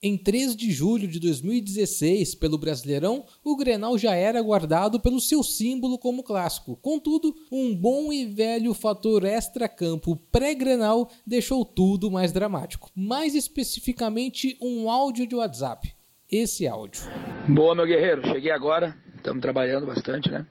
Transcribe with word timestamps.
Em 0.00 0.16
3 0.16 0.54
de 0.54 0.70
julho 0.70 1.08
de 1.08 1.18
2016, 1.18 2.36
pelo 2.36 2.56
Brasileirão, 2.56 3.24
o 3.42 3.56
Grenal 3.56 3.98
já 3.98 4.14
era 4.14 4.40
guardado 4.40 5.00
pelo 5.00 5.20
seu 5.20 5.42
símbolo 5.42 5.98
como 5.98 6.22
clássico. 6.22 6.76
Contudo, 6.76 7.34
um 7.50 7.74
bom 7.74 8.12
e 8.12 8.24
velho 8.24 8.72
fator 8.74 9.24
extra-campo 9.24 10.14
pré-Grenal 10.30 11.10
deixou 11.26 11.64
tudo 11.64 12.12
mais 12.12 12.30
dramático. 12.30 12.92
Mais 12.94 13.34
especificamente, 13.34 14.56
um 14.62 14.88
áudio 14.88 15.26
de 15.26 15.34
WhatsApp. 15.34 15.92
Esse 16.30 16.68
áudio. 16.68 17.02
Boa, 17.48 17.74
meu 17.74 17.84
guerreiro. 17.84 18.22
Cheguei 18.28 18.52
agora. 18.52 18.96
Estamos 19.16 19.42
trabalhando 19.42 19.84
bastante, 19.84 20.30
né? 20.30 20.46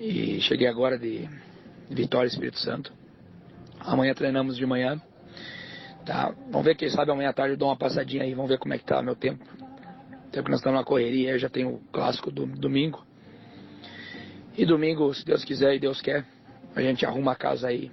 E 0.00 0.40
cheguei 0.40 0.66
agora 0.66 0.98
de 0.98 1.28
Vitória 1.90 2.28
Espírito 2.28 2.58
Santo. 2.58 2.90
Amanhã 3.80 4.14
treinamos 4.14 4.56
de 4.56 4.64
manhã. 4.64 4.98
Tá? 6.04 6.34
Vamos 6.50 6.64
ver, 6.64 6.76
quem 6.76 6.90
sabe 6.90 7.10
amanhã 7.10 7.30
à 7.30 7.32
tarde 7.32 7.54
eu 7.54 7.56
dou 7.56 7.68
uma 7.68 7.76
passadinha 7.76 8.24
aí, 8.24 8.34
vamos 8.34 8.50
ver 8.50 8.58
como 8.58 8.74
é 8.74 8.78
que 8.78 8.84
tá 8.84 9.02
meu 9.02 9.16
tempo. 9.16 9.44
Tempo 10.30 10.44
que 10.44 10.50
nós 10.50 10.60
estamos 10.60 10.78
na 10.78 10.84
correria, 10.84 11.30
eu 11.30 11.38
já 11.38 11.48
tenho 11.48 11.74
o 11.74 11.80
clássico 11.92 12.30
do 12.30 12.46
domingo. 12.46 13.04
E 14.56 14.66
domingo, 14.66 15.12
se 15.14 15.24
Deus 15.24 15.44
quiser 15.44 15.74
e 15.74 15.78
Deus 15.78 16.00
quer, 16.00 16.26
a 16.74 16.82
gente 16.82 17.06
arruma 17.06 17.32
a 17.32 17.36
casa 17.36 17.68
aí 17.68 17.90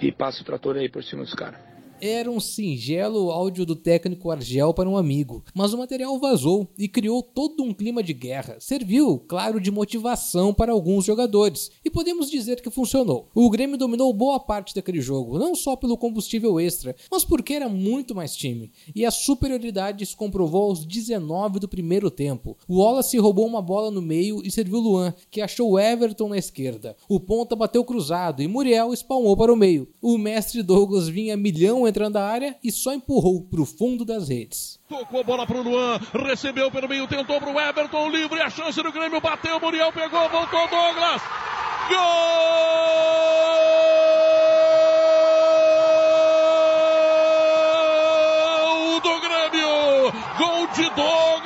e 0.00 0.10
passa 0.10 0.42
o 0.42 0.44
trator 0.44 0.76
aí 0.76 0.88
por 0.88 1.04
cima 1.04 1.22
dos 1.22 1.34
caras. 1.34 1.70
Era 2.02 2.30
um 2.30 2.40
singelo 2.40 3.30
áudio 3.30 3.66
do 3.66 3.76
técnico 3.76 4.30
Argel 4.30 4.72
para 4.72 4.88
um 4.88 4.96
amigo, 4.96 5.44
mas 5.54 5.74
o 5.74 5.78
material 5.78 6.18
vazou 6.18 6.66
e 6.78 6.88
criou 6.88 7.22
todo 7.22 7.62
um 7.62 7.74
clima 7.74 8.02
de 8.02 8.14
guerra. 8.14 8.56
Serviu, 8.58 9.18
claro, 9.28 9.60
de 9.60 9.70
motivação 9.70 10.54
para 10.54 10.72
alguns 10.72 11.04
jogadores, 11.04 11.70
e 11.90 11.92
podemos 11.92 12.30
dizer 12.30 12.62
que 12.62 12.70
funcionou. 12.70 13.28
O 13.34 13.50
Grêmio 13.50 13.76
dominou 13.76 14.12
boa 14.14 14.38
parte 14.38 14.74
daquele 14.74 15.00
jogo, 15.00 15.38
não 15.38 15.56
só 15.56 15.74
pelo 15.74 15.98
combustível 15.98 16.60
extra, 16.60 16.94
mas 17.10 17.24
porque 17.24 17.54
era 17.54 17.68
muito 17.68 18.14
mais 18.14 18.36
time, 18.36 18.70
e 18.94 19.04
a 19.04 19.10
superioridade 19.10 20.06
se 20.06 20.14
comprovou 20.14 20.70
aos 20.70 20.86
19 20.86 21.58
do 21.58 21.68
primeiro 21.68 22.08
tempo. 22.10 22.56
O 22.68 22.78
Wallace 22.78 23.18
roubou 23.18 23.44
uma 23.44 23.60
bola 23.60 23.90
no 23.90 24.00
meio 24.00 24.40
e 24.44 24.50
serviu 24.52 24.78
Luan, 24.78 25.12
que 25.30 25.40
achou 25.40 25.78
Everton 25.78 26.28
na 26.28 26.38
esquerda. 26.38 26.96
O 27.08 27.18
ponta 27.18 27.56
bateu 27.56 27.84
cruzado 27.84 28.40
e 28.40 28.46
Muriel 28.46 28.92
espalmou 28.92 29.36
para 29.36 29.52
o 29.52 29.56
meio. 29.56 29.88
O 30.00 30.16
mestre 30.16 30.62
Douglas 30.62 31.08
vinha 31.08 31.36
milhão 31.36 31.88
entrando 31.88 32.14
na 32.14 32.22
área 32.22 32.56
e 32.62 32.70
só 32.70 32.94
empurrou 32.94 33.42
para 33.42 33.60
o 33.60 33.66
fundo 33.66 34.04
das 34.04 34.28
redes. 34.28 34.78
Tocou 34.88 35.20
a 35.20 35.24
bola 35.24 35.46
para 35.46 35.58
o 35.58 35.62
Luan, 35.62 35.98
recebeu 36.12 36.70
pelo 36.70 36.88
meio, 36.88 37.08
tentou 37.08 37.40
para 37.40 37.52
o 37.52 37.60
Everton, 37.60 38.08
livre, 38.10 38.40
a 38.40 38.50
chance 38.50 38.80
do 38.80 38.92
Grêmio, 38.92 39.20
bateu, 39.20 39.58
Muriel 39.58 39.92
pegou, 39.92 40.28
voltou 40.28 40.68
Douglas. 40.68 41.49
Gol 41.90 41.98
do 49.00 49.20
Grêmio! 49.20 50.12
Gol 50.38 50.66
de 50.68 50.90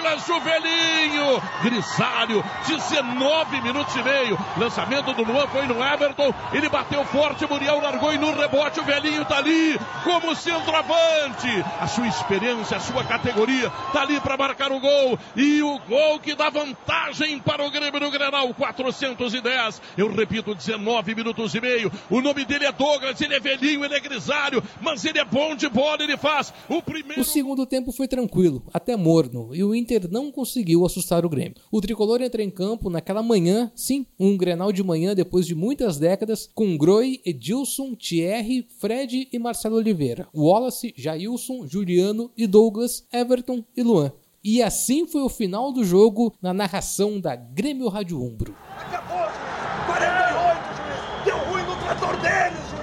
Douglas 0.04 0.26
Juvelinho! 0.26 1.42
Grisalho, 1.62 2.44
19 2.66 3.60
minutos 3.62 3.96
e 3.96 4.02
meio. 4.02 4.38
Lançamento 4.58 5.14
do 5.14 5.24
Luan 5.24 5.46
foi 5.46 5.66
no 5.66 5.82
Everton. 5.82 6.32
Ele 6.52 6.68
bateu 6.68 7.02
forte, 7.06 7.48
Muriel 7.48 7.80
largou 7.80 8.12
e 8.12 8.18
no 8.18 8.34
rebote 8.34 8.80
o 8.80 8.84
velhinho 8.84 9.24
tá 9.24 9.38
ali 9.38 9.78
como 10.02 10.36
centroavante. 10.36 11.48
A 11.80 11.86
sua 11.86 12.06
experiência, 12.06 12.76
a 12.76 12.80
sua 12.80 13.02
categoria 13.04 13.70
tá 13.92 14.02
ali 14.02 14.20
para 14.20 14.36
marcar 14.36 14.70
o 14.72 14.78
gol. 14.78 15.18
E 15.34 15.62
o 15.62 15.78
gol 15.88 16.20
que 16.20 16.34
dá 16.34 16.50
vantagem 16.50 17.38
para 17.38 17.64
o 17.64 17.70
Grêmio 17.70 18.00
no 18.00 18.10
Grenal, 18.10 18.52
410. 18.52 19.80
Eu 19.96 20.14
repito, 20.14 20.54
19 20.54 21.14
minutos 21.14 21.54
e 21.54 21.60
meio. 21.62 21.90
O 22.10 22.20
nome 22.20 22.44
dele 22.44 22.66
é 22.66 22.72
Douglas, 22.72 23.18
ele 23.22 23.36
é 23.36 23.40
velhinho, 23.40 23.82
ele 23.82 23.94
é 23.94 24.00
grisalho, 24.00 24.62
mas 24.82 25.02
ele 25.06 25.18
é 25.18 25.24
bom 25.24 25.56
de 25.56 25.68
bola, 25.68 26.02
ele 26.02 26.18
faz 26.18 26.52
o 26.68 26.82
primeiro. 26.82 27.22
O 27.22 27.24
segundo 27.24 27.64
tempo 27.64 27.90
foi 27.90 28.06
tranquilo, 28.06 28.62
até 28.72 28.96
morno, 28.96 29.48
e 29.54 29.64
o 29.64 29.74
Inter 29.74 29.93
não 30.10 30.30
conseguiu 30.30 30.84
assustar 30.84 31.24
o 31.24 31.28
Grêmio. 31.28 31.56
O 31.70 31.80
tricolor 31.80 32.20
entra 32.20 32.42
em 32.42 32.50
campo 32.50 32.90
naquela 32.90 33.22
manhã, 33.22 33.70
sim, 33.74 34.06
um 34.18 34.36
Grenal 34.36 34.72
de 34.72 34.82
manhã 34.82 35.14
depois 35.14 35.46
de 35.46 35.54
muitas 35.54 35.98
décadas, 35.98 36.48
com 36.54 36.76
Groi, 36.76 37.20
Edilson, 37.24 37.94
Thierry, 37.94 38.66
Fred 38.78 39.28
e 39.32 39.38
Marcelo 39.38 39.76
Oliveira, 39.76 40.28
Wallace, 40.34 40.94
Jailson, 40.96 41.66
Juliano 41.66 42.30
e 42.36 42.46
Douglas, 42.46 43.06
Everton 43.12 43.64
e 43.76 43.82
Luan. 43.82 44.12
E 44.42 44.62
assim 44.62 45.06
foi 45.06 45.22
o 45.22 45.28
final 45.30 45.72
do 45.72 45.82
jogo 45.82 46.34
na 46.42 46.52
narração 46.52 47.18
da 47.18 47.34
Grêmio 47.34 47.88
Rádio 47.88 48.22
Umbro. 48.22 48.54
Acabou, 48.76 49.16
juiz! 49.16 49.86
48, 49.86 50.58
juiz! 50.76 51.24
Deu 51.24 51.38
ruim 51.50 51.62
no 51.62 51.76
trator 51.76 52.20
deles, 52.20 52.73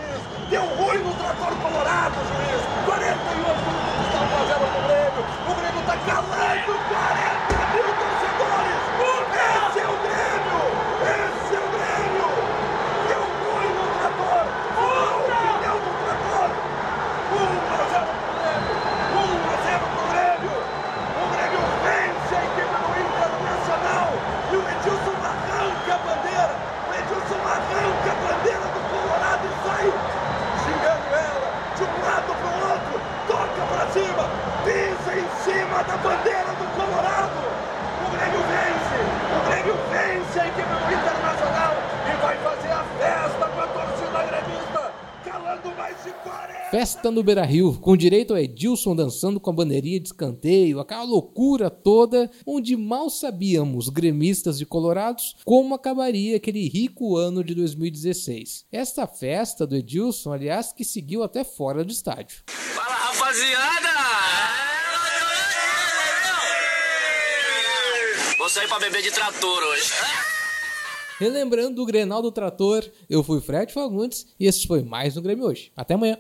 Festa 46.71 47.11
no 47.11 47.21
Beira 47.21 47.43
Rio, 47.43 47.77
com 47.81 47.97
direito 47.97 48.33
a 48.33 48.41
Edilson 48.41 48.95
dançando 48.95 49.41
com 49.41 49.49
a 49.49 49.53
bandeirinha 49.53 49.99
de 49.99 50.07
escanteio, 50.07 50.79
aquela 50.79 51.03
loucura 51.03 51.69
toda, 51.69 52.31
onde 52.47 52.77
mal 52.77 53.09
sabíamos, 53.09 53.89
gremistas 53.89 54.57
de 54.57 54.65
Colorados, 54.65 55.35
como 55.43 55.75
acabaria 55.75 56.37
aquele 56.37 56.69
rico 56.69 57.17
ano 57.17 57.43
de 57.43 57.53
2016. 57.53 58.67
Esta 58.71 59.05
festa 59.05 59.67
do 59.67 59.75
Edilson, 59.75 60.31
aliás, 60.31 60.71
que 60.71 60.85
seguiu 60.85 61.23
até 61.23 61.43
fora 61.43 61.83
do 61.83 61.91
estádio. 61.91 62.41
Fala 62.47 62.95
rapaziada! 62.95 63.89
Vou 68.37 68.49
sair 68.49 68.69
pra 68.69 68.79
beber 68.79 69.01
de 69.01 69.11
trator 69.11 69.63
hoje. 69.63 69.91
Relembrando 71.21 71.83
o 71.83 71.85
Grenal 71.85 72.19
do 72.19 72.31
Trator, 72.31 72.83
eu 73.07 73.23
fui 73.23 73.39
Fred 73.39 73.71
Fagundes 73.71 74.25
e 74.39 74.47
esse 74.47 74.65
foi 74.65 74.81
mais 74.81 75.15
um 75.15 75.21
Grêmio 75.21 75.45
hoje. 75.45 75.71
Até 75.77 75.93
amanhã! 75.93 76.17